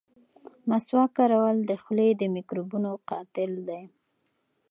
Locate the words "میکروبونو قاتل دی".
2.35-3.83